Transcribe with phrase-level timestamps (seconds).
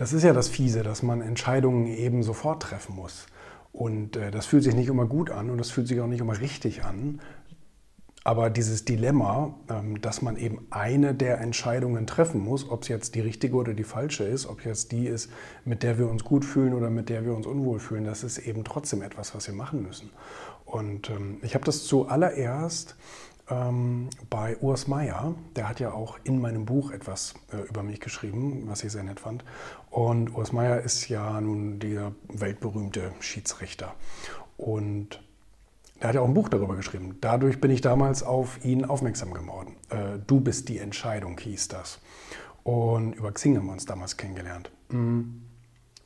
[0.00, 3.26] Das ist ja das Fiese, dass man Entscheidungen eben sofort treffen muss.
[3.70, 6.22] Und äh, das fühlt sich nicht immer gut an und das fühlt sich auch nicht
[6.22, 7.20] immer richtig an.
[8.24, 13.14] Aber dieses Dilemma, ähm, dass man eben eine der Entscheidungen treffen muss, ob es jetzt
[13.14, 15.30] die richtige oder die falsche ist, ob jetzt die ist,
[15.66, 18.38] mit der wir uns gut fühlen oder mit der wir uns unwohl fühlen, das ist
[18.38, 20.08] eben trotzdem etwas, was wir machen müssen.
[20.64, 22.96] Und ähm, ich habe das zuallererst
[23.50, 28.00] ähm, bei Urs Meier, der hat ja auch in meinem Buch etwas äh, über mich
[28.00, 29.44] geschrieben, was ich sehr nett fand.
[29.90, 33.94] Und Urs Meier ist ja nun der weltberühmte Schiedsrichter.
[34.56, 35.22] Und
[35.98, 37.18] er hat ja auch ein Buch darüber geschrieben.
[37.20, 39.76] Dadurch bin ich damals auf ihn aufmerksam geworden.
[39.90, 42.00] Äh, du bist die Entscheidung hieß das.
[42.62, 44.70] Und über Xing haben wir uns damals kennengelernt.
[44.90, 45.42] Mhm.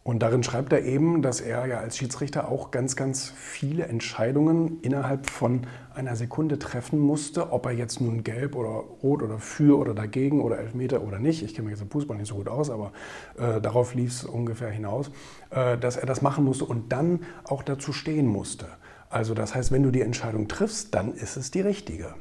[0.05, 4.79] Und darin schreibt er eben, dass er ja als Schiedsrichter auch ganz, ganz viele Entscheidungen
[4.83, 5.63] innerhalb von
[5.95, 8.69] einer Sekunde treffen musste, ob er jetzt nun gelb oder
[9.03, 11.43] rot oder für oder dagegen oder Elfmeter oder nicht.
[11.43, 12.93] Ich kenne mich jetzt im Fußball nicht so gut aus, aber
[13.39, 15.11] äh, darauf lief es ungefähr hinaus,
[15.49, 18.66] äh, dass er das machen musste und dann auch dazu stehen musste.
[19.09, 22.15] Also das heißt, wenn du die Entscheidung triffst, dann ist es die richtige.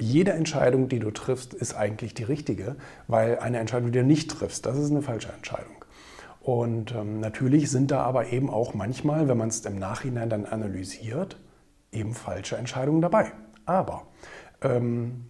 [0.00, 2.74] Jede Entscheidung, die du triffst, ist eigentlich die richtige,
[3.06, 5.78] weil eine Entscheidung, die du nicht triffst, das ist eine falsche Entscheidung.
[6.48, 10.46] Und ähm, natürlich sind da aber eben auch manchmal, wenn man es im Nachhinein dann
[10.46, 11.38] analysiert,
[11.92, 13.32] eben falsche Entscheidungen dabei.
[13.66, 14.06] Aber
[14.62, 15.26] ähm,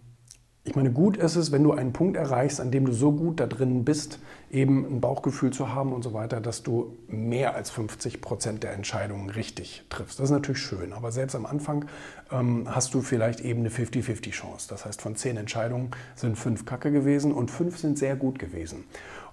[0.63, 3.41] ich meine, gut ist es, wenn du einen Punkt erreichst, an dem du so gut
[3.41, 7.69] da drin bist, eben ein Bauchgefühl zu haben und so weiter, dass du mehr als
[7.69, 10.19] 50 Prozent der Entscheidungen richtig triffst.
[10.19, 11.83] Das ist natürlich schön, aber selbst am Anfang
[12.31, 14.67] ähm, hast du vielleicht eben eine 50-50 Chance.
[14.69, 18.85] Das heißt, von zehn Entscheidungen sind fünf Kacke gewesen und fünf sind sehr gut gewesen.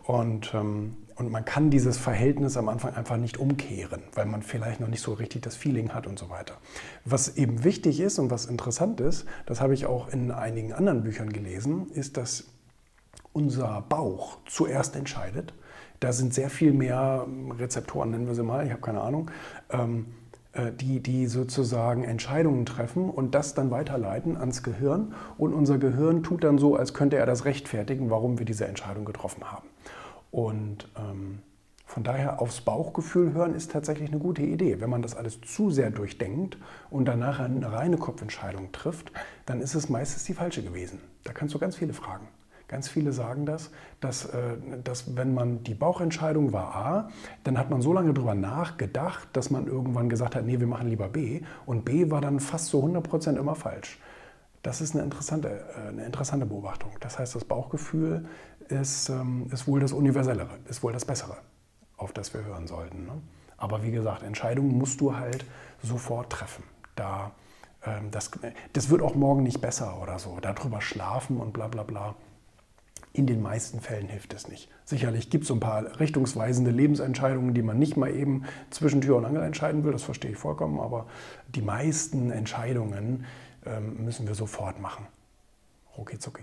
[0.06, 4.80] Und, ähm, und man kann dieses Verhältnis am Anfang einfach nicht umkehren, weil man vielleicht
[4.80, 6.54] noch nicht so richtig das Feeling hat und so weiter.
[7.04, 11.02] Was eben wichtig ist und was interessant ist, das habe ich auch in einigen anderen
[11.02, 12.44] Büchern gelesen, ist, dass
[13.32, 15.52] unser Bauch zuerst entscheidet.
[16.00, 17.26] Da sind sehr viel mehr
[17.58, 19.30] Rezeptoren, nennen wir sie mal, ich habe keine Ahnung,
[19.70, 20.25] ähm, äh,
[20.72, 25.14] die, die sozusagen Entscheidungen treffen und das dann weiterleiten ans Gehirn.
[25.38, 29.04] Und unser Gehirn tut dann so, als könnte er das rechtfertigen, warum wir diese Entscheidung
[29.04, 29.66] getroffen haben.
[30.30, 31.38] Und ähm,
[31.86, 34.80] von daher aufs Bauchgefühl hören ist tatsächlich eine gute Idee.
[34.80, 36.58] Wenn man das alles zu sehr durchdenkt
[36.90, 39.12] und danach eine reine Kopfentscheidung trifft,
[39.46, 41.00] dann ist es meistens die falsche gewesen.
[41.24, 42.26] Da kannst du ganz viele fragen.
[42.68, 47.08] Ganz viele sagen das, dass, äh, dass wenn man die Bauchentscheidung war A,
[47.44, 50.88] dann hat man so lange darüber nachgedacht, dass man irgendwann gesagt hat, nee, wir machen
[50.88, 51.42] lieber B.
[51.64, 54.00] Und B war dann fast zu 100% immer falsch.
[54.62, 56.90] Das ist eine interessante, äh, eine interessante Beobachtung.
[56.98, 58.26] Das heißt, das Bauchgefühl
[58.68, 61.36] ist, ähm, ist wohl das Universellere, ist wohl das Bessere,
[61.96, 63.06] auf das wir hören sollten.
[63.06, 63.12] Ne?
[63.58, 65.44] Aber wie gesagt, Entscheidungen musst du halt
[65.84, 66.64] sofort treffen.
[66.96, 67.30] Da,
[67.84, 68.32] ähm, das,
[68.72, 70.38] das wird auch morgen nicht besser oder so.
[70.42, 72.16] Darüber schlafen und bla bla bla
[73.16, 74.68] in den meisten Fällen hilft es nicht.
[74.84, 79.24] Sicherlich gibt es ein paar richtungsweisende Lebensentscheidungen, die man nicht mal eben zwischen Tür und
[79.24, 81.06] Angel entscheiden will, das verstehe ich vollkommen, aber
[81.54, 83.24] die meisten Entscheidungen
[83.64, 85.06] ähm, müssen wir sofort machen.
[85.96, 86.42] Rucki zucki.